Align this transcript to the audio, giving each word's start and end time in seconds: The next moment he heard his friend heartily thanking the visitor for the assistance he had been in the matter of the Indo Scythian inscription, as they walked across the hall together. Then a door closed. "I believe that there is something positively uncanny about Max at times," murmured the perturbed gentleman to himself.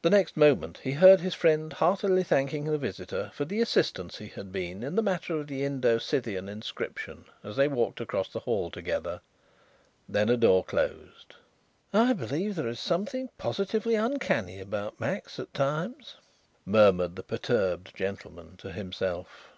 The 0.00 0.08
next 0.08 0.34
moment 0.34 0.78
he 0.78 0.92
heard 0.92 1.20
his 1.20 1.34
friend 1.34 1.74
heartily 1.74 2.22
thanking 2.22 2.64
the 2.64 2.78
visitor 2.78 3.30
for 3.34 3.44
the 3.44 3.60
assistance 3.60 4.16
he 4.16 4.28
had 4.28 4.50
been 4.50 4.82
in 4.82 4.96
the 4.96 5.02
matter 5.02 5.38
of 5.38 5.46
the 5.46 5.62
Indo 5.62 5.98
Scythian 5.98 6.48
inscription, 6.48 7.26
as 7.44 7.54
they 7.56 7.68
walked 7.68 8.00
across 8.00 8.30
the 8.30 8.40
hall 8.40 8.70
together. 8.70 9.20
Then 10.08 10.30
a 10.30 10.38
door 10.38 10.64
closed. 10.64 11.34
"I 11.92 12.14
believe 12.14 12.54
that 12.56 12.62
there 12.62 12.70
is 12.70 12.80
something 12.80 13.28
positively 13.36 13.94
uncanny 13.94 14.58
about 14.58 14.98
Max 14.98 15.38
at 15.38 15.52
times," 15.52 16.14
murmured 16.64 17.14
the 17.14 17.22
perturbed 17.22 17.94
gentleman 17.94 18.56
to 18.60 18.72
himself. 18.72 19.50